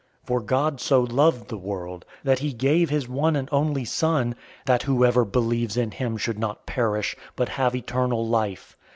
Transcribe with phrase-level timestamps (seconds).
[0.23, 4.33] 003:016 For God so loved the world, that he gave his one and only Son,
[4.65, 8.75] that whoever believes in him should not perish, but have eternal life.